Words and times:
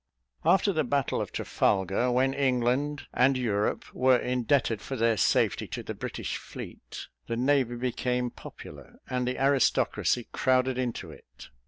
After 0.43 0.73
the 0.73 0.83
battle 0.83 1.21
of 1.21 1.31
Trafalgar, 1.31 2.09
when 2.11 2.33
England 2.33 3.03
and 3.13 3.37
Europe 3.37 3.85
were 3.93 4.17
indebted 4.17 4.81
for 4.81 4.95
their 4.95 5.15
safety 5.15 5.67
to 5.67 5.83
the 5.83 5.93
British 5.93 6.37
fleet, 6.37 7.05
the 7.27 7.37
navy 7.37 7.75
became 7.75 8.31
popular, 8.31 8.95
and 9.11 9.27
the 9.27 9.37
aristocracy 9.39 10.27
crowded 10.33 10.79
into 10.79 11.11
it. 11.11 11.49